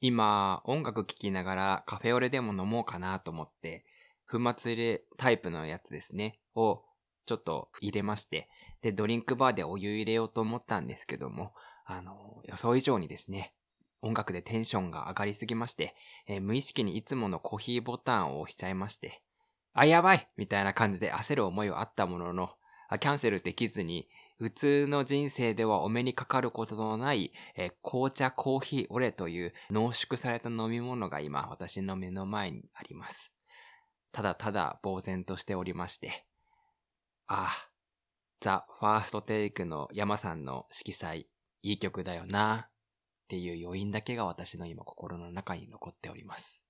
[0.00, 3.84] 今、音楽聴きながらカフェオレでも飲もうかなと思って、
[4.30, 6.82] 粉末入れタイプのやつですね、を
[7.26, 8.48] ちょっと入れまして、
[8.82, 11.52] で、ドリンクバーでお湯入れようと思ったんですけども、
[11.84, 13.54] あの、予想以上にですね、
[14.00, 15.94] 音楽でテンションが上がりすぎまして、
[16.28, 19.22] えー、無意識にいつものコーヒーボタンを押しちゃいまして、
[19.72, 22.50] あ、やばいみたいな感じで焦る思いはあったものの、
[23.00, 24.08] キャンセルできずに、
[24.38, 33.32] 普通の人生ではお目にかかることのない、えー、紅茶コーヒーオレという濃縮された飲み物が今私の目の前にあります。
[34.12, 36.24] ただただ呆然としておりまして、
[37.26, 37.70] ああ、
[38.40, 41.28] ザ・ファーストテイクの山さんの色彩、
[41.62, 42.70] いい曲だよな、っ
[43.28, 46.62] ていう余韻だけが私の今心の中に残っております。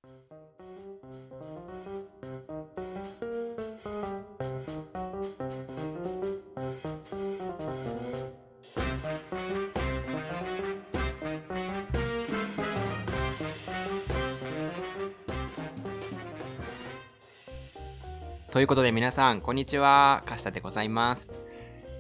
[18.51, 20.23] ということで皆さん、こんにちは。
[20.25, 21.31] かしたでございます。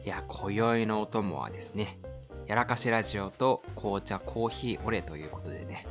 [0.06, 1.98] いや、今宵のお供はですね、
[2.46, 5.86] やらかしラジオと紅茶コーヒーオレということでね、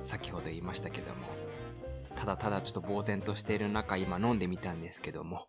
[0.00, 1.26] 先ほど言いましたけども、
[2.14, 5.48] ただただちょっと呆然としている中、今飲んでみたんですけども、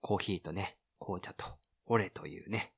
[0.00, 1.44] コーヒーとね、紅茶と
[1.86, 2.72] オレというね、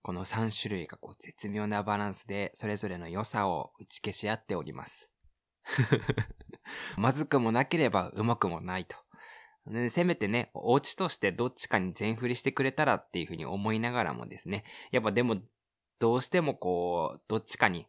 [0.00, 5.10] この3種類がこう絶妙なバランスでそれぞれの良さを打ち消し合っております。
[6.96, 9.03] まずくもなければうまくもないと。
[9.66, 15.36] ね、せめてね、お家としてどっちかに全振りしてくれたらっていうふうに思いながらもですね、やっぱでも、
[16.00, 17.86] どうしてもこう、どっちかに、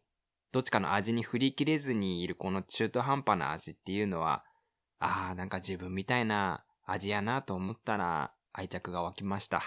[0.52, 4.44] どっちかの味に振り切れずにいるこの中途半端な味っていうのは、
[4.98, 9.62] ああ、なんか自分みたいな味やなと思ったら愛着が湧きました。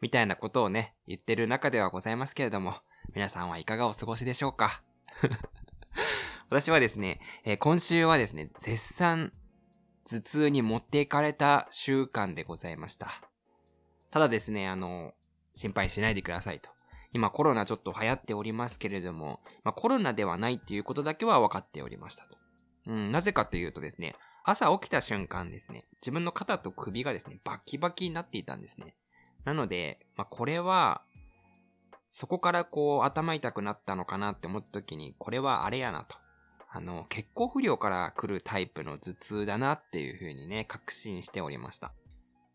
[0.00, 2.74] みたいなことをね、言ってる中ではございますけれども、
[3.14, 4.82] 皆さんはいかがお過ごしでしょうか？
[6.48, 9.32] 私はですね、えー、今週はですね、絶賛
[10.10, 13.08] 頭痛に持っていかれた習慣でございました。
[14.10, 15.14] ただですね、あの、
[15.54, 16.70] 心配しないでくださいと。
[17.12, 22.36] 今コロナちょっと流行っておりますけれども、まあ、コロナではないっていうことだけは分かっておりましたと。
[22.88, 28.96] うん、なぜかというとですね、朝起きた瞬間ですね、自分の肩と首がですね、バキバキになっていたんですね。
[29.44, 31.02] なので、まあ、これは、
[32.10, 36.16] そこからこう頭痛くなったのかなって思った時に、これはあれやなと。
[36.72, 41.92] あの、血行不良から来るタイプの頭痛だなっていう風にね、確信しておりました。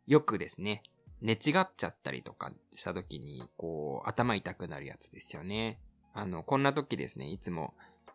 [0.07, 0.83] よくですね、
[1.21, 5.79] 寝違っちゃったりとかした時に、こう、頭痛くなるやつですよね。
[6.13, 7.73] あの、こんな時ですね、いつも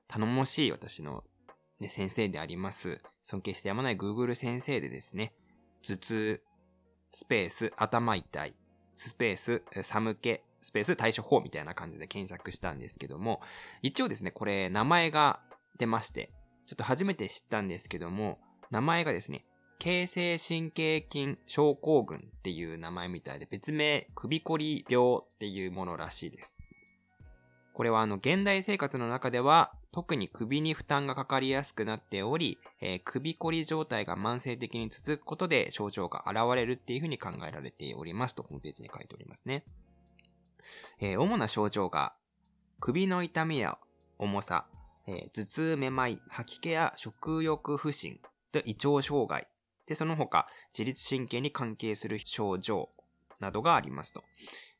[0.08, 1.22] 頼もしい私の、
[1.80, 5.34] ね、先生であります、尊敬してやまない Google 先生でですね、
[5.82, 6.42] 頭痛、
[7.10, 8.54] スペース、頭痛い、
[8.96, 13.42] スペース、寒気、スペース対処法みたいな感じで検索したんですけども、
[13.82, 15.40] 一応ですね、これ名前が
[15.78, 16.32] 出まして、
[16.66, 18.38] ちょっと初めて知ったんですけども、
[18.70, 19.44] 名前がですね、
[19.80, 26.54] 形成神経筋症候群っていう名前みたいで、別名、首こり病っていうものらしいです。
[27.72, 39.64] これはあの、現代生活の中では、特に首に負担がかかりやすくなっており、えー、首こり状態が慢性的に続くことで症状が現れるっていうふうに考えられておりますと、ホームページに書いておりますね。
[41.00, 42.14] えー、主な症状が、
[42.80, 43.78] 首の痛みや
[44.18, 44.66] 重さ、
[45.10, 48.20] えー、頭痛、めまい、吐き気や食欲不振、
[48.52, 49.48] で胃腸障害、
[49.86, 52.90] で、その他、自律神経に関係する症状
[53.40, 54.22] などがありますと。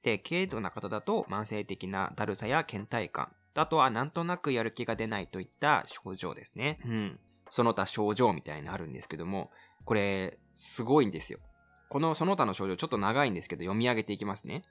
[0.04, 6.78] で、軽度な方だと慢性的なだるさや倦怠感、あとはなんとなくやる気が出ないといった症状ですね。
[6.84, 7.20] うん。
[7.50, 9.50] その他症状みたいにあるんですけども、
[9.84, 11.40] これ、すごいんですよ。
[11.88, 14.62] このその他の症状ちょっと長いんですけど読み上げていきますね。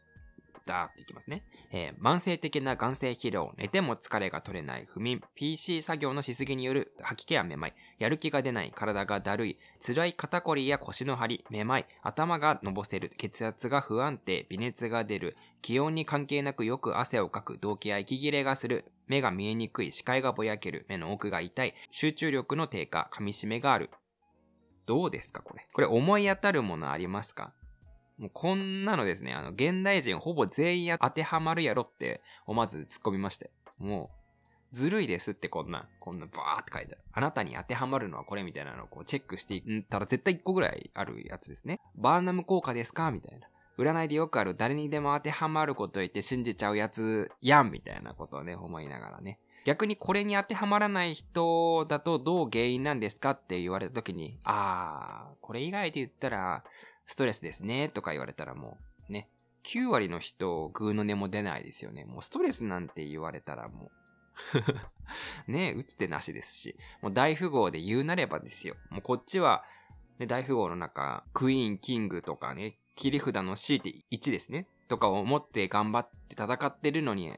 [0.66, 1.44] ダーっていきますね。
[1.72, 23.90] えー、慢性的な眼性疲労、寝ても疲れが取れない、不眠、PC 作業のしすぎによる吐き気やめまい、やる気が出ない、体がだるい、辛い肩こりや腰の張り、めまい、頭がのぼせる、血圧が不安定、微熱が出る、気温に関係なくよく汗をかく、動悸や息切れがする、目が見えにくい、視界がぼやける、目の奥が痛い、集中力の低下、噛み締めがある。
[24.86, 25.68] どうですかこれ。
[25.72, 27.54] これ思い当たるものありますか？
[28.20, 33.50] もうこんなのですね、あの、現代人ほぼ全員当てはまるやろって思わず突っ込みまして。
[33.78, 34.12] も
[34.74, 37.02] う、ずるいですってこんな、こんなバーって書いてある。
[37.14, 41.80] あなたに当てはまるのはこれみたいなのをこうチェックしていったら絶対1個ぐらいあるやつですね。
[41.96, 43.48] バーナム効果ですかみたいな。
[43.78, 49.40] 占いでよくある誰にでも当てはまること言って信じちゃうやつやんみたいなことをね、思いながらね。
[49.66, 56.64] 逆にこれに当てはまらない人だとどう原因なんですかって言われた時に、あー、これ以外で言ったら、
[57.10, 58.78] ストレスですね、とか言われたらも
[59.10, 59.28] う、ね、
[59.64, 62.06] 9割の人、グーの音も出ないですよね。
[62.06, 63.90] もうストレスなんて言われたらも
[65.48, 68.76] う ね、打つてなしですし、もう大富豪で言うなればですよ。
[68.92, 69.64] もうこっちは、
[70.20, 74.68] ね、大富豪の中、クイーン、キングとかね、切り札の C って1ですね。
[74.88, 77.36] とかを持って頑張って戦ってるのに、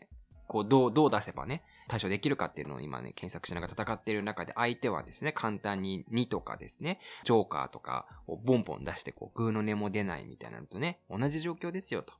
[0.49, 12.13] こう、どう、どう出せばね、対処できるかっていうのを今ね、検索しながら戦っている中で、相手はですね、簡単に2とかですね、ジョーカーとかをボンボン出して、こう、グーの音も出ないみたいなのとね、同じ状況ですよと。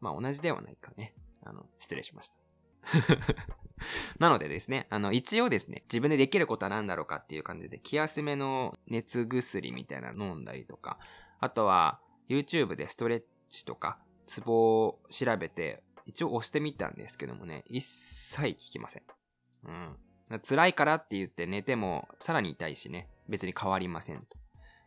[0.00, 1.14] まあ同じではないかね。
[1.44, 2.34] あの、失礼しました。
[4.18, 10.98] なのでですね、あの、一応ですね、自分でできることは何だろうかっていう感じで、気休めの熱薬みたいなの飲んだりとか、
[11.38, 19.02] あとは、YouTube でストレッチとか、ツボを調べて、一応押してみたんですけどもね、一切効きません。
[19.64, 19.70] う
[20.36, 20.40] ん。
[20.40, 24.38] 辛いからって言って寝ても、さらに痛いしね、別に変わりませんと。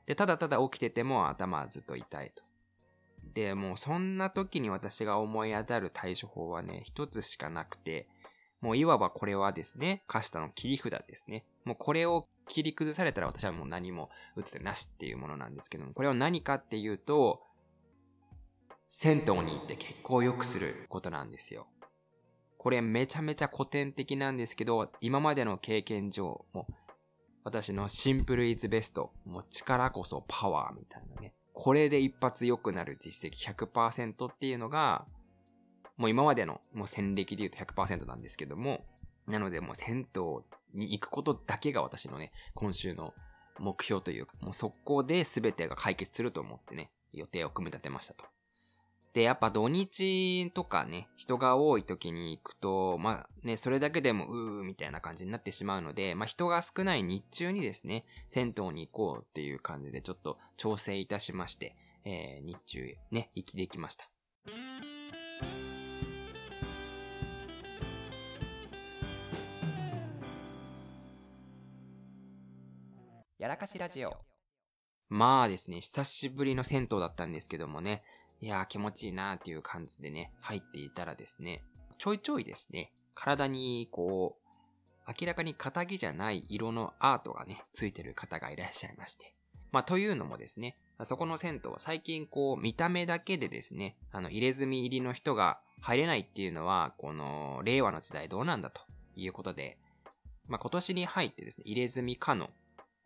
[0.05, 2.43] で、ただただ起きてても頭はずっと痛いと。
[3.33, 8.07] で、もうそんな時に私が思い当たる対処法はね、一つしかなくて、
[8.61, 11.45] もういわばこれはですね、カシタの切り札ですね。
[11.63, 17.43] もうこれを切り崩されたら私はもう何も打つてなしっていうものなんですけども、これは何かっていうと、
[18.89, 21.67] 銭湯に行って血行を良くすることなんですよ。
[22.57, 26.67] これめちゃめちゃ古典的なんですけど、今までの経験上、も、
[27.43, 31.33] 私のシンプルイズベスト、もう力こそパワーみたいなね。
[31.53, 35.05] これで一発良くなる実績100%っていうのが、
[35.95, 38.85] もう今までのもう戦歴で言うと100%なんですけども、
[39.27, 40.21] なのでもう銭湯
[40.73, 43.13] に行くことだけが私のね、今週の
[43.59, 48.25] 目標というか、もう速攻で全てが解決すると思ってね、予定を組み立てましたと。
[49.13, 61.75] で、やっぱ土日とかね、人が多い時に行くと、まあね、それだけでもうーみたいな感じになってしまうので、まあ人が少ない日中にですね、銭湯に行こうっていう感じでちょっと調整いたしまして、
[62.06, 64.07] えー、日中ね、行きできました。
[73.39, 74.18] やらかしラジオ。
[75.09, 78.04] まあですね、久しぶりの銭湯だったんですけどもね、
[78.39, 81.63] いやー気持ちいいなーっていう感じでね、入っていたらですね、
[81.97, 84.47] ちょいちょいですね、体にこう、
[85.19, 89.33] 明らかに肩着じゃない色のアートがね、ついてる方がいらっしゃいまして。
[89.71, 98.81] まあ、というのもですね、そこの銭湯最近こう、見た目だけでですね、あの、入れ墨入りの人が入れないっていうのは、この、令和の時代どうなんだと
[99.15, 99.77] いうことで、
[100.47, 102.49] まあ、今年に入ってですね、入れ墨可の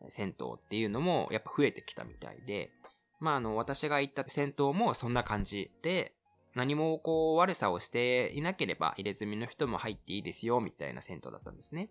[0.09, 2.71] 銭湯っていうのもやっぱ増えてきたみたいで、
[3.21, 6.13] まあ、あの、私が行った銭湯もそんな感じで、
[6.55, 11.89] 何もこう悪さをしていなければ入れ墨の人も入っていいですよ、みたいな銭湯だったんですね。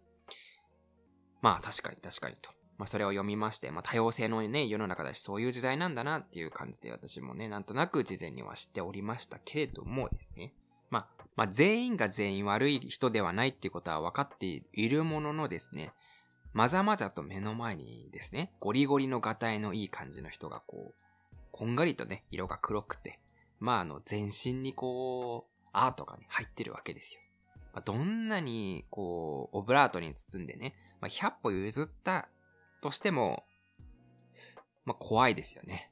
[1.40, 2.50] まあ、確かに確かにと。
[2.76, 10.52] まあ、それを読みまして、まあ、多様性のね、世の中だし、そういう時代なんだなっていう感じで私もね、なんとなく事前には知っておりましたけれどもですね。
[10.90, 15.92] まあ、まあ、全員が全員悪い人ではないっていうことは分かっているもののですね、
[16.52, 20.94] まざまざと目の前にですね、ゴリゴリのガタイのいい感じの人がこう、
[21.60, 23.18] こんがりとね、色が黒くて、
[23.58, 27.20] まああの、全身にこう、アートがね、入ってるわけですよ。
[27.74, 32.30] まあ、どんなに、こう、オブラートに包んでね、まあ、100歩譲った
[32.80, 33.44] としても、
[34.86, 35.90] まあ、怖いですよね。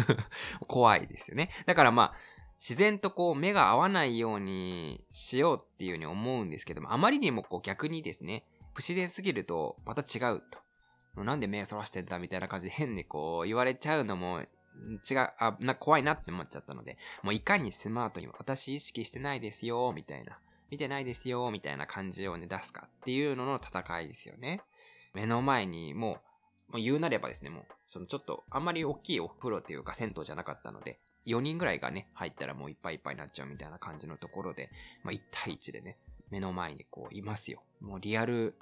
[0.66, 1.50] 怖いですよね。
[1.66, 2.16] だからまあ、
[2.58, 10.42] 自然とこう目が合わないようにしようっていうふうに思うんですけども、あまりにもこう逆にですね、不自然すぎるとまた違う
[11.14, 11.22] と。
[11.22, 14.42] なんで目そらしてんだみたいな感じで変にこう言われちゃうのも
[15.08, 20.38] 違う、あ、な、怖いなって思っちゃったので、もういかにスマートに私意識してないですよ、みたいな。
[20.70, 24.62] 見てないですよ、みたいな感じをね、出すかっていうのの戦いですよね。
[25.14, 26.20] 目の前にも
[26.70, 34.70] う、もう言うなればですね、もう、そのちょっと、あんまり大きいお風呂っていうか銭湯じゃなかったので、4人ぐらいがね、入ったらもういっぱいいっぱいになっちゃうみたいな感じのところで、
[35.04, 35.98] まあ1対1でね、
[36.30, 37.62] 目の前にこういますよ。
[37.80, 38.54] もうリアル、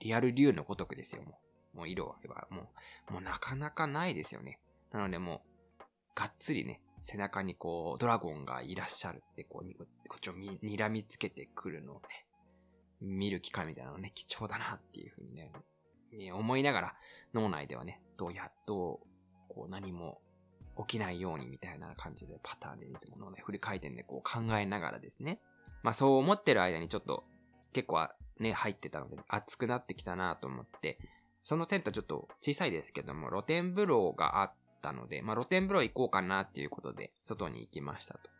[0.00, 1.38] リアル竜のごとくですよ、も
[1.74, 1.76] う。
[1.76, 2.16] もう色は、
[2.50, 2.70] も
[3.10, 4.58] う、もうなかなかないですよね。
[4.92, 5.40] なのでもう、
[6.18, 12.26] がっつりね、背中にこう、ドラゴンがいらっしゃるって、こう、こっちをに睨みつけてくるのをね、
[13.00, 15.52] 見る機会みたいなのね、貴重だなっていうふうにね、
[16.32, 16.94] 思いながら、
[17.34, 19.00] 脳内ではね、どうやっと、
[19.48, 20.20] こう、何も
[20.86, 25.40] 起きないようにみたいな感じでパターンでいつものね、振り回転でこう考えながらですね。
[25.84, 27.24] まあそう思ってる間にちょっと
[27.72, 28.08] 結構
[28.40, 30.98] ね、入ってたので熱くなってきたなと思って、
[31.44, 38.30] そのセンターちょっと小さいですけども、露天風呂があってったので、まあ、露天風呂行こうかなっていうことで、外に行きましたと。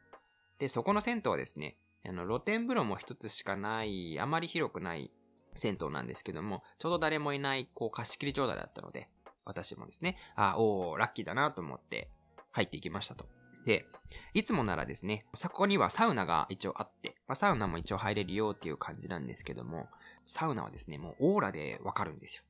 [0.58, 1.76] で、そこの銭湯はですね、
[2.06, 5.10] あの、露天風呂も一つしかない、あまり広くない
[5.54, 9.08] 銭湯なんですけども、ちょうど誰もいない、こう、貸し切り状態だったので、
[9.44, 12.10] 私もですね、あ、おー、ラッキーだなと思って
[12.52, 13.26] 入っていきましたと。
[13.64, 13.86] で、
[14.34, 19.88] いつもならですね、そこにはサウナが一応あって、まあ、サウナも一応入れるよっていう感じなんですけども、
[20.26, 22.44] サウナはですね、もうオーラでわかるんですよ。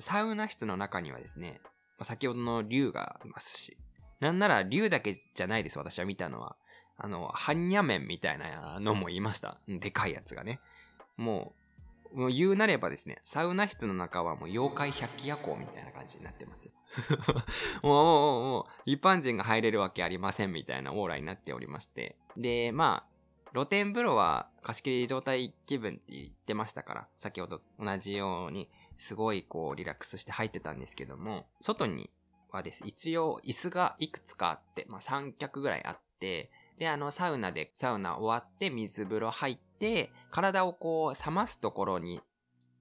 [0.00, 1.60] サウナ室の中にはですね、
[2.04, 3.76] 先ほどの竜がいますし、
[4.20, 6.56] なんなら竜だけじゃないです、私は見たのは。
[6.96, 9.58] あの、般若面みたいなのもいました。
[9.68, 10.60] でかいやつがね。
[11.16, 11.54] も
[12.12, 16.70] う、もう言うなればですね、サウナ室の中はもう妖怪百鬼夜行みたいな感じになってます。
[17.82, 22.16] もう、もう、もう、一般人が入れるわけありませんみたいなオーラになっておりまして。
[22.36, 32.10] で、まあ、露天風呂は貸し切り状態気分って言ってましたから、先ほど同じように、すごいこうリラックスして入ってたんですけども、外に
[32.50, 42.20] はです、一応椅子がいくつかあって、まあ三脚ぐらいあって、で、あの、サウナで、サウナ終わって水風呂入って、体をこう冷ますところに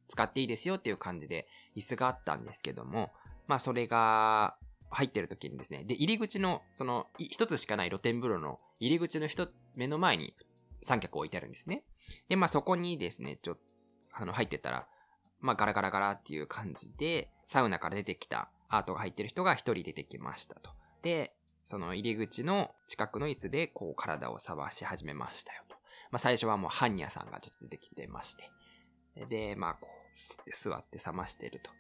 [0.08, 3.12] 使っていいですよっていう感じで椅子があったんですけども、
[3.48, 4.58] まあそれが
[4.90, 10.34] 入ってる時にですね、で、入り口の、その、一つしかない露天風呂の入り口の人、目の前に
[10.82, 11.84] 三脚置いてあるんですね。
[12.30, 13.62] で、まあそこにですね、ちょっと、
[14.14, 14.88] あの、入ってたら、
[15.40, 20.72] まあガラガラガラっていう感じで、サウナから出てきたアートが入ってる人が一人出てきましたと。
[21.02, 25.76] で、その入り口の近くの椅子でこう体を触し始めましたよと。
[26.12, 28.50] まあ最初はもうハンニャさんがちょっと出てきてまして。
[29.26, 31.72] で、まあこう、座って冷ましてると。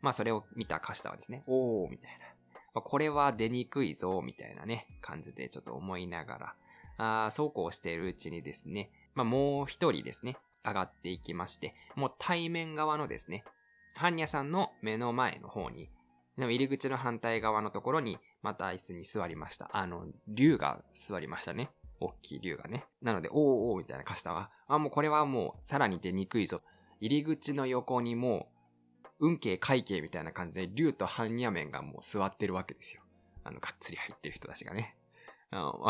[0.00, 2.26] まあそれを見たカシタはですね、おーみたいな。
[2.74, 6.54] まあ、これは出にくいぞ、みたいなね、感じでちょっと思いなが
[6.98, 10.36] ら、あそうこうしているうちにですね、まあもう一人ですね、
[10.66, 13.44] 上がっていきまして、もう対面側のですね、
[13.94, 15.88] ハンニャさんの目の前の方に、
[16.36, 19.70] でも入り口の反対側のところに、また椅子に座りました。
[19.72, 21.70] あの、竜が座りましたね。
[21.98, 22.84] 大きい竜がね。
[23.00, 23.36] なので、おー
[23.72, 26.60] おーみたいなカスタは、あ、もうこれはもう、さらに出にくいぞ。
[27.00, 28.48] 入り口の横にも
[29.18, 33.02] う、運慶会計みたいな感じで、竜と般若面がもう座ってるわけですよ。
[33.44, 34.94] あの、がっつり入ってる人たちがね。
[35.50, 35.88] あの、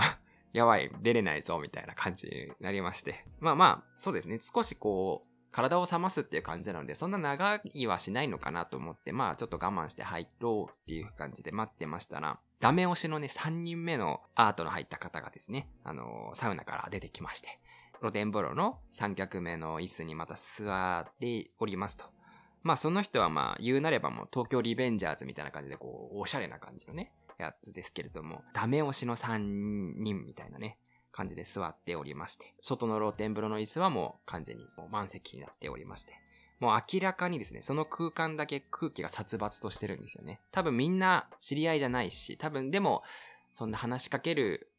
[0.57, 3.27] やばい、出れないぞ、みたいな感じになりまして。
[3.41, 4.39] まあまあ、そうですね。
[4.41, 17.61] 少しこう、体を冷ますっていう感じなので、そんな長いはしないのかなと思って、まあちょっと我慢して入ろうっていう感じで待ってましたら、ダメ押しのね、3人目のアートの入った方がですね、あのー、サウナから出てきまして、
[18.01, 22.07] 露天風呂の三脚目の椅子にまた座っておりますと。
[22.63, 30.79] まあその人はまあ言うなればもう東京リベンジャーズみたいな感じでこう、おしゃれな感じのね、やつですけれども、ダメ押しの3人みたいなね、
[31.13, 36.13] 感じで座っておりまして、外の露天風呂の椅子はもう完全に満席になっておりまして、
[36.61, 40.41] もう明らかにですね、その空間だけ空気が殺伐としてるんですよね。
[40.53, 43.03] 多分みんな知り合いじゃないし、多分でも、
[43.53, 44.71] そんな話しかける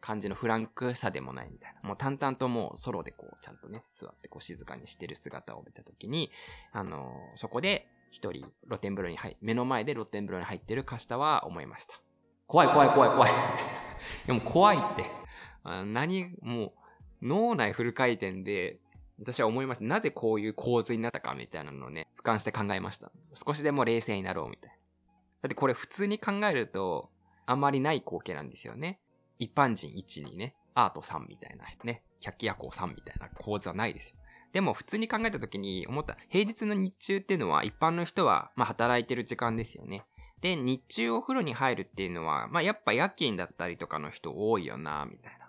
[0.00, 1.80] 感じのフランクさでもないみたいな。
[1.82, 6.30] もう淡々ともうソロでこう、ちゃんとね、座ってこう静かにしてる姿を見たときに、
[6.72, 12.00] あのー、そこで一人露天風呂に入、目の前で露天風呂に入ってるカシタは思いました。
[12.46, 13.30] 怖い怖い怖い怖い。
[13.30, 13.34] い
[14.26, 15.04] や もう怖いって。
[15.62, 16.72] あ何、もう、
[17.22, 18.80] 脳内フル回転で、
[19.20, 19.84] 私は思います。
[19.84, 23.12] なぜこういう構図になったかみたいなのをね、俯瞰して考えました。
[23.34, 24.76] 少しでも冷静になろうみたいな。
[25.42, 27.10] だってこれ普通に考えると、
[27.46, 29.00] あんまりない光景なんですよね。
[29.38, 34.16] 一般人1にね、アート3みたいなね、百鬼夜行3みたいな構図はないですよ。
[34.52, 40.04] でも普通に考えた時に思った、平日の日中っていうのは一般の人は、まあ働いてる時間ですよね。
[40.40, 45.48] で、日中お風呂に入るっていうのは、まあやっぱ夜勤だったりとかの人多いよな、みたいな。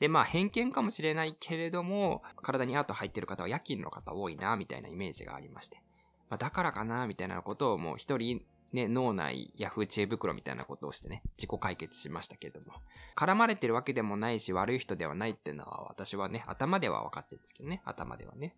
[0.00, 5.82] で、まあ偏見かもしれないけれども、体にアート入ってる方は夜勤の方多いな、みたいなイメージがありまして。
[6.28, 12.80] まあ、だからかな、みたいなことをもう一人ね、脳内ヤフー知恵袋みたいなことをしてね、自己解決しましたけれども。
[13.16, 18.56] 絡まれてるわけでもないし、悪い人ではないっていうのは私はね、頭では分かってるんですけどね、頭ではね。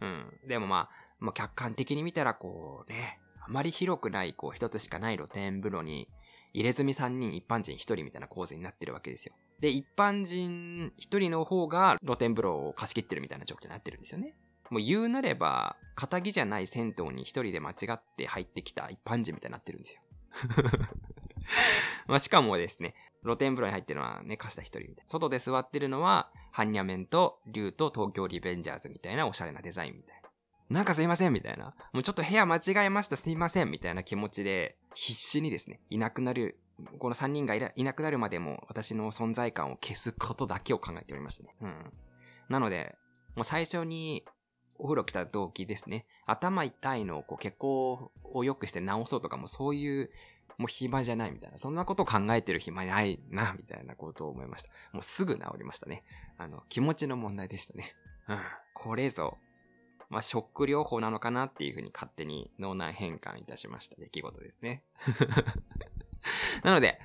[0.00, 0.32] うん。
[0.46, 6.08] でもまあ、もう客観的に見たらこうね、あまり広くない、こう一つしかない露天風呂に、
[6.52, 9.34] 入れ墨3人、一般人1人みたいな構図になってるわけですよ。
[9.60, 14.34] で、一般人1人の方が露天風呂を貸し切ってるみたいな状況になってるんですよね。
[14.70, 20.02] もう言うなれば、仇じゃない銭湯に1人で間違って入ってきた一般人みたいになってるんですよ。
[22.06, 25.02] まあしかもですね、露天風呂に入ってるのはね、貸した1人みたいな。
[25.06, 30.28] 外で座ってるのは、ハンニャメンと竜と東京リベンジャーズみたいなおしゃれなデザインみたいな。
[30.70, 31.74] なんかすいませんみたいな。
[31.92, 36.58] もうちょっと部屋間違えましたすいませんみたいな気持ちで、必死にですね、いなくなる、
[36.98, 41.56] この3人がいなくなるまでも私の存在感を消すことだけを考えておりましたね。
[41.62, 41.92] うん。
[42.48, 42.96] なので、
[43.34, 44.24] もう最初に
[44.78, 46.06] お風呂来た動機ですね。
[46.26, 50.10] 頭痛いのをこう血行を良くして治そうとかもそういう
[50.58, 51.58] もう暇じゃないみたいな。
[51.58, 54.70] そんなことを考えてる暇ないな、みたいなことを思いました。
[54.92, 56.02] もうすぐ治りましたね。
[56.36, 57.94] あの、気持ちの問題でしたね。
[58.28, 58.38] うん。
[58.74, 59.38] これぞ、
[60.10, 64.82] まあ、ショック療法なのかなっていうふうに勝手に脳内変換いたしました出来事ですね。
[66.64, 67.00] なので、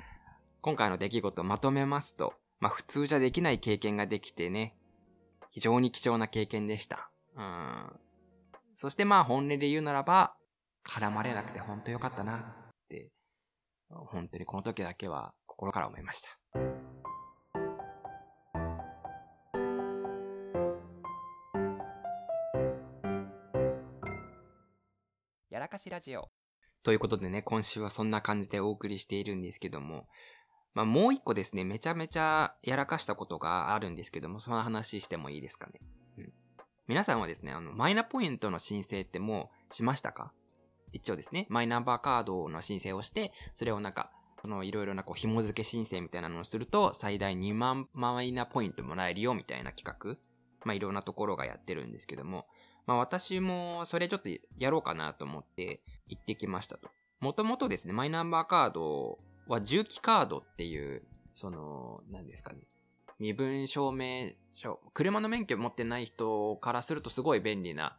[0.61, 4.75] 今回の出来事をまとめますと、まあ、普通じゃできない経験ができてね、
[5.51, 7.09] 非常に貴重な経験でした。
[7.35, 7.99] うん。
[8.75, 10.35] そしてまあ本音で言うならば、
[10.85, 12.41] 絡まれなくて本当よかったなっ
[12.89, 13.11] て、
[13.89, 16.29] 本当にこの時だけは心から思いました。
[25.49, 26.29] やらかしラジオ。
[26.83, 30.07] ということでね、今週はそんな感じでお送りしているんですけども、
[30.73, 35.79] まあもう一個ですね、めちゃめちゃやらかしたことがあるんですけども、その話してもいいですかね？
[36.93, 40.31] 皆さんはですね、あの、マイナポイントの申請ってもうしましたか？
[40.91, 50.17] 一応ですね、マイナンバーカードの申請をして、それをなんか、そのいろいろなこう紐付け申請みたいなのをすると、最大2万マイナポイントもらえるよみたいな企画。
[50.65, 52.45] まあいろんなところがやってるんですけども、
[52.85, 56.91] まあ私もそれちょっとやろうかなと思って行ってきましたと。
[57.21, 61.01] もともとですね、マイナンバーカードは重機カードっていう、
[61.33, 62.67] その、何ですかね。
[63.23, 67.95] 身分証明書、車の免許持ってない人からするとすごい便利な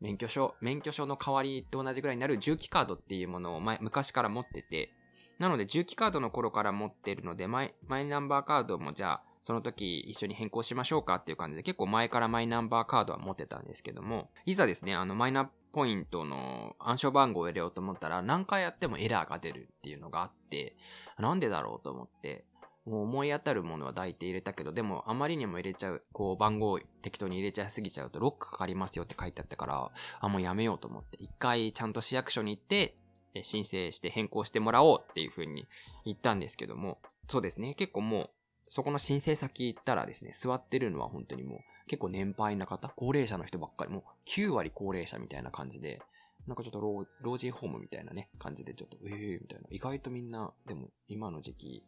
[0.00, 4.90] 免許証、免許証の代わりと同じぐらいになる重機カードっていうものを前昔から持ってて、
[5.38, 20.76] なので重機カードの頃から持ってるので、マイマイナンバーカードもじゃあ、その時一緒に変更しましょうかっていう感じで結構前からマイナンバーカードは持ってたんですけども、いざですね、あのマイナポイントの暗証番号を入れようと思ったら何回やってもエラーが出るっていうのがあって、
[21.18, 22.46] なんでだろうと思って、
[22.84, 32.96] もう思い当たるものは抱いて入れたけど、でもあまりにも入れちゃう、こう番号適当に入れちゃいすぎちゃうとロックかかりますよって書いてあったから、あ、もうやめようと思って、一回ちゃんと市役所に行って、
[33.42, 35.66] 申請して変更してもらおうっていう風に
[36.04, 36.98] 言ったんですけども、
[37.28, 38.30] そうですね、結構もう、
[38.68, 46.00] そこの申請先行ったらですね、座ってるのは本当にもう結構年配な方、高齢者の人ばっかり、もう9割高齢者みたいな感じで、
[46.46, 49.66] なんかちょっと老老人ホームみたいなね、感じでちょっと、ええー、みたいな。
[49.70, 51.84] 意外とみんな、でも今の時期、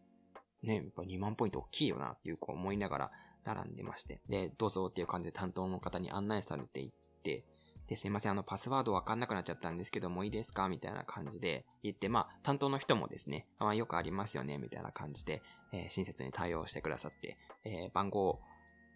[0.64, 3.10] ね、やっぱ2万ポイント大きいよなっていうか思いながら
[3.44, 4.20] 並んでまして。
[4.28, 6.92] で、どうぞっていう感じで担当の方に案内されていっ
[7.22, 7.44] て、
[7.86, 18.40] で、すいません、あの、パスワードわかんなくなっちゃったんですけどもいいですかみたいな感じで言って、まあ、担当の人もですね、まあ、よくありますよねみたいな感じで、えー、親切に対応してくださって、えー、番号を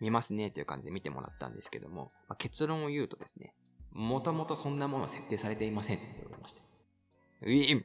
[0.01, 3.55] 見ますねっていう感じで見てもらったんですけども、まあ、結論を言うとですね、
[3.93, 6.61] もともとそんなもの設定されていませんって言われまして。
[7.43, 7.85] うい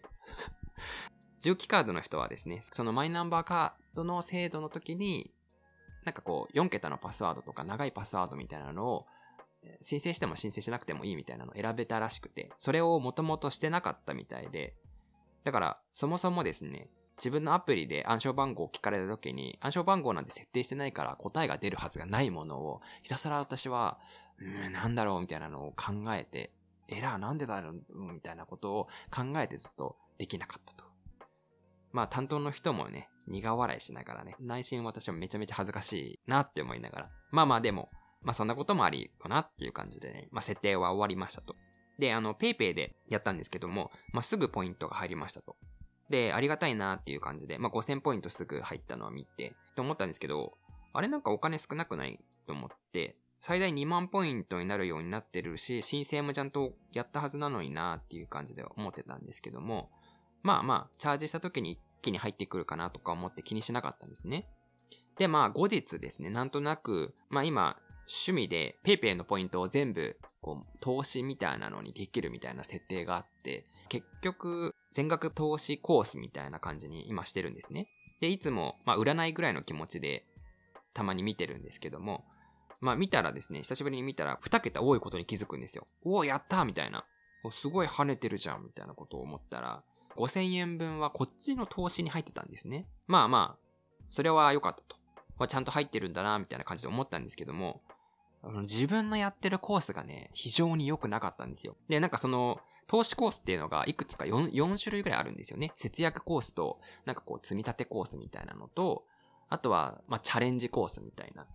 [1.43, 5.29] 重機カードの人はですね、そのマイナンバーカードの制度の時に、
[6.05, 9.05] なんかこう、4桁のパスワードとか長いパスワードみたいなのを、
[9.81, 14.73] 申請しても申請しなくてもいいみたいなのを選べたらしくて、それをもともとしてなかったみたいで、
[15.43, 23.99] だから、そもそもですね、自分のアプリで暗証番号を聞かれた時に、暗証番号なんて設定してないから答えが出るはずがないものを、ひたすら私は、
[24.39, 26.51] うん、なんだろうみたいなのを考えて、
[26.87, 30.92] エラーなんでだろうみたいなことを考えてずっとできなかったと。
[31.93, 37.89] まあ担当の人もね、苦笑いしながらね、内心私はめちゃめちゃ恥ずかしいなって思いながら、まあまあでも、
[38.21, 41.55] まあそんなこともありかなっていう感じでね、まあ設定は終わりましたと。
[41.99, 45.55] で、あの、ペイペイでやったんですけども、まあすぐポイントが入りましたと。
[46.09, 50.53] で、ありがたいなっていう感じで、まあ5000ポイントすぐ入ったのを見て、と思ったんですけど、
[50.93, 59.89] あれなんかお金少なくないと思って、最大2万ポイントになるようになってるし、申請もちゃんとやったはずなのになっていう感じで思ってたんですけども、
[60.43, 64.47] まあまあ、チャージした時に一気に入ってくるかなとか思って気にしなかったんですね。
[65.17, 67.77] で、まあ後日ですね、なんとなく、まあ今、
[68.07, 77.87] 趣味で PayPay のポイントを全部、こう、投資みたいなのにできるみたいな設定があって、結局、全額投資コースみたいな感じに今してるんですね。
[78.19, 80.25] で、いつも、まあ、占いぐらいの気持ちで、
[80.93, 82.25] たまに見てるんですけども、
[82.81, 85.87] まあ、見たらですね、久しぶりに見たら、2桁多いことに気づくんですよ。
[86.03, 87.05] おお、やったみたいな。
[87.51, 89.83] すごい跳ねてるじゃんみたいなことを思ったら、
[90.15, 92.87] 5000円分はこっちの投資に入ってたんですね。
[93.07, 94.97] まあまあ、それは良かったと
[95.37, 95.47] ま。
[95.47, 97.81] ちゃんと入ってるんだな、みたいな感じで思ったんですけども、
[98.63, 101.77] 自分のやってるコースがね、非常に良くなかったんですよ。
[101.87, 105.71] で、なんかその、投資コースっていうのがいくつか 4, 4種類ぐらいあるんですよね。
[105.75, 109.05] 節約コースと、なんかこう積み立てコースみたいなのと、
[109.49, 111.47] あとは、まあ、チャレンジコースみたいな。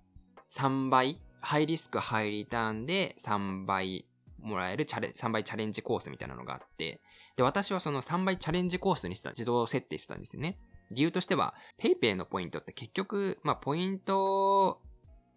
[0.51, 4.09] 3倍、ハイリスク、ハイリターンで3倍
[4.41, 7.03] もらえるチャレ、3倍チャレンジコースみたいなのがあって、
[7.39, 10.59] で、私はその3倍チャレンジコースにした、自動設定してたんですよね。
[10.91, 14.81] 理由としては、PayPay のポイントって結局、まあ、ポイント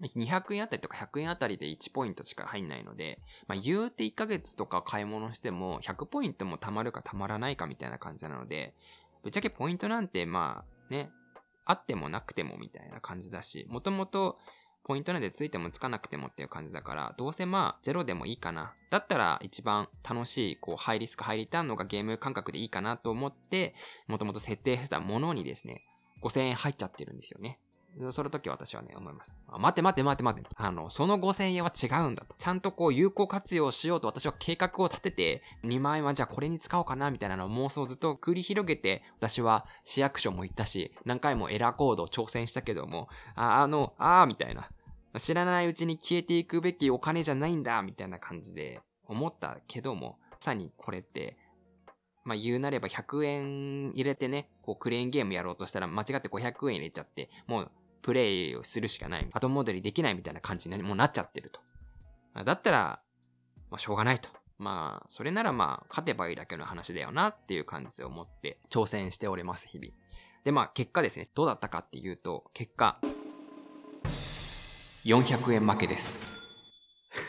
[0.01, 8.73] 200円あたりとか100円あたりで1ポイントしか入んないので、まあ、言うて1ヶ月とか買い物しても100ポイントも貯まるか貯まらないかみたいな感じなので、
[9.21, 11.11] ぶっちゃけポイントなんてまあね、
[11.65, 14.39] あってもなくてもみたいな感じだし、もともと
[14.83, 18.73] ポイントなんでついてもつかなくてもっていう感じだから、どうせまあゼロでもいいかな。
[18.89, 23.75] だったら一番楽しい、こうハイリスクハイリターンのがゲーム感覚でいいかなと思って、
[24.07, 25.83] もともと設定してたものにですね、
[26.21, 27.59] 5000円入っちゃってるんですよね。
[28.11, 29.33] その時私はね、思います。
[29.59, 30.47] 待て待て待て待て。
[30.55, 32.35] あの、その5000円は違うんだと。
[32.37, 44.69] ちゃんとこう有効活用しようと私は計画を立てて、2万円はじゃあこれに使おうかなみたいなのを妄想をずっと繰り広げて、私は市役所も行ったし、何回もエラーコードを挑戦したけども、あ、あの、あーみたいな。
[45.19, 51.37] 知らないうちに消えていくべきお金じゃないんだみたいな感じで思ったけども、まさにこれって、
[52.23, 57.71] まあ言うなれば100円入れてね、こうクレーンゲームやろうとしたら間違って500円入れちゃって、もう
[58.01, 59.27] プレイをするしかない。
[59.31, 62.43] 後戻りできないみたいな感じにもうなっちゃってると。
[62.43, 63.01] だったら、
[63.69, 64.29] まあ、しょうがないと。
[64.57, 69.91] まあ、それならまあ、勝てばいいだけの話だよなっていう感じで思って挑戦しております、日々。
[70.43, 72.99] で、まあ、結果ですね、どうだったかっていうと、結果、
[75.03, 76.31] 400円負けです。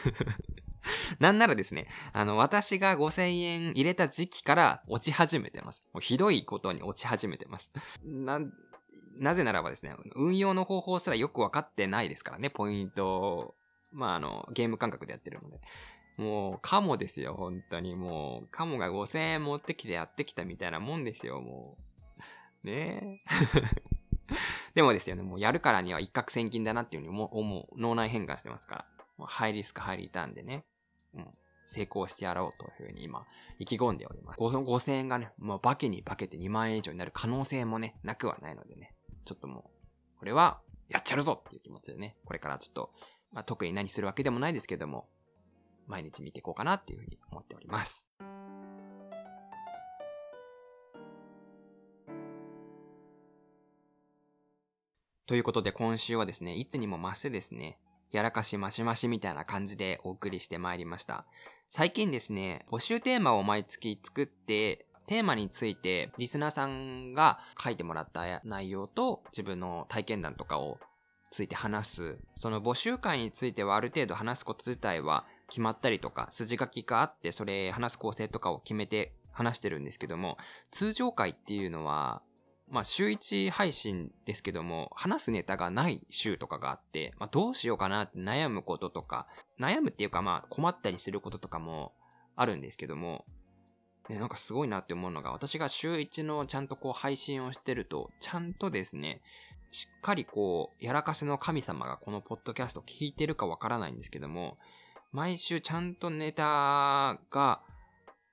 [1.19, 5.83] なんならですね、あの、私が5000円入れた時期から落ち始めてます。
[5.93, 7.71] もうひどいことに落ち始めてます。
[8.05, 8.41] な、
[9.18, 13.55] なぜならばですね、運用の方法すらよくわかってないですからね、ポイント
[13.92, 15.61] まあ、あの、ゲーム感覚でやってるので。
[16.16, 17.94] もう、カモですよ、本当に。
[17.94, 21.77] もう、カモが5000円持ってきてやってきたみたいなもんですよ、も
[22.64, 22.66] う。
[22.66, 24.35] ねえ。
[24.75, 28.87] でもですよね、もうやるからには一攫千金だなっていうふうに思う、脳内変換してますから。
[29.18, 30.64] もうハイリスク、ハイリターンでね、
[31.14, 31.27] うん、
[31.66, 33.27] 成功してやろうというふうに今、
[33.59, 34.40] 意気込んでおります。
[34.40, 38.94] 5000円がね、もう化けに化けて2万円以上になる可能性もね、なくはないのでね。
[39.25, 39.71] ちょっとも
[40.17, 42.93] う、これは、やっちゃるぞっていう気持ちでね、これからちょっと、
[43.33, 45.09] まあ、特に何するわけでもないですけども、
[45.87, 48.09] 毎日見ていこうかなっていうふうに思っております。
[55.27, 57.79] ということで今週はですね、いつにも増してですね、
[58.11, 61.25] やらかしましましみたいな感じでお送りしてまいりました。
[61.71, 70.79] 最近ですね、募集テーマを毎月作って、テーマについてリスナーさんが書いてもらった内容と自分の体験談とかを
[71.33, 72.19] ついて話す。
[72.37, 80.37] その募集会についてはある程度話すこと自体は決まったりとか、筋書きがあってそれ話す構成とかを決めて話してるんですけども、
[80.71, 82.23] 通常会っていうのは、
[82.69, 89.27] まあ週1配信ですけども、話すネタがない週とかがあって、まあどうしようかなって悩むこととか、
[89.59, 91.93] 悩むっていうかまあ困ったりすることとかも
[92.37, 93.25] あるんですけども、
[94.09, 99.21] で、なんかすごいなって思うのが、私が週1のちゃんとこう配信をしてると、ちゃんとですね、
[99.71, 104.59] しっかりこう、やらかしの神様がこのポッドキャスト聞いてるかわからないんですけども、
[105.12, 107.62] 毎週ちゃんとネタが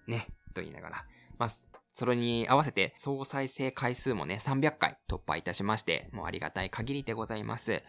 [0.08, 1.06] ね、と言いながら。
[1.38, 1.50] まあ、
[1.94, 7.82] それに合わせて総再生回数もね、300回突破いたしまして、もうありがたい限りでございます。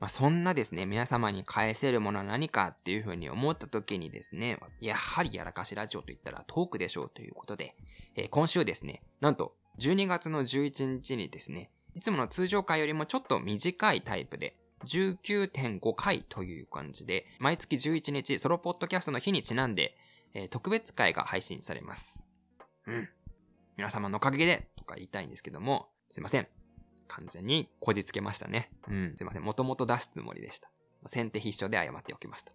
[0.00, 7.74] まあ、そんなですね、皆様に返せるものは何かっていうふうに思った時にですね、やはりやらかしラジオと言ったらトークでしょうということで、
[8.16, 19.96] えー、今週ですね、なんと12月の11日にですね、いつもの通常回よりもちょっと短いタイプで、19.5回という感じで、毎月11日ソロポッドキャストの日にちなんで、
[20.34, 22.24] えー、特別会が配信されます。
[22.86, 23.08] うん。
[23.76, 26.48] 皆様のおかげで、とか言いたいんですけども、すいません。
[27.08, 28.70] 完全にこじつけましたね。
[28.88, 29.42] うん、すいません。
[29.42, 30.68] もともと出すつもりでした。
[31.06, 32.52] 先手必勝で謝っておきました。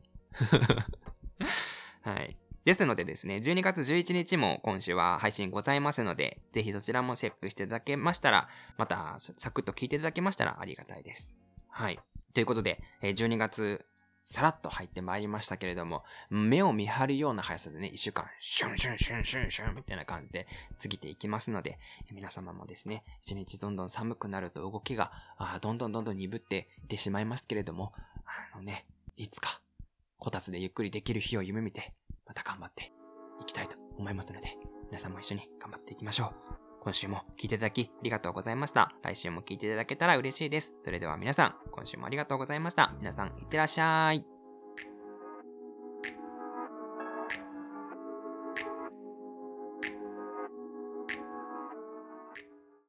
[2.10, 2.38] はい。
[2.66, 11.36] ですのでですね、12月11日も今週は配信ございますので、ぜひそちらもチェックしていただけましたら、またサクッと聞いていただけましたらありがたいです。
[11.70, 12.00] はい。
[12.34, 13.86] ということで、12月
[14.26, 20.48] さらっと入ってまいりましたけれども、目を見張るような速さでね、一週間、シュンシュンシュンシュンシュンみたいな感じで
[20.82, 21.80] 過ぎていきますので、
[22.12, 25.12] 皆様もですね、一日どんどん寒くなると動きが、
[25.62, 27.94] どんどんどんどん鈍っていってしまいますけれども、
[28.54, 28.86] あのね、
[29.18, 29.62] いつか、
[30.20, 31.94] こたつでゆっくりできる日を夢見て、
[32.30, 32.94] また頑張って
[33.42, 34.56] いきたいと思いますので、
[34.88, 36.34] 皆さんも一緒に頑張っていきましょう。
[36.82, 38.94] 今週も聴いていただきありがとうございました。
[39.02, 40.74] 来週も聴いていただけたら嬉しいです。
[40.86, 42.94] それでは皆さん、今週もありがとうございました。
[43.00, 44.39] 皆さん、いってらっしゃい。